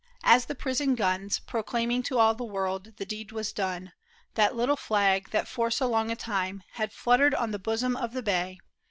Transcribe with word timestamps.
As 0.23 0.45
the 0.45 0.55
prison 0.55 0.95
guns 0.95 1.37
Proclaimed 1.37 2.05
to 2.05 2.17
all 2.17 2.33
the 2.33 2.43
world 2.43 2.93
the 2.97 3.05
deed 3.05 3.31
was 3.31 3.53
done. 3.53 3.93
The 4.33 4.49
Httle 4.51 4.75
flag, 4.75 5.29
that 5.29 5.47
for 5.47 5.69
so 5.69 5.85
long 5.87 6.09
a 6.09 6.15
time 6.15 6.63
Had 6.71 6.91
fluttered 6.91 7.35
on 7.35 7.51
the 7.51 7.59
bosom 7.59 7.95
of 7.95 8.13
the 8.13 8.23
bay. 8.23 8.57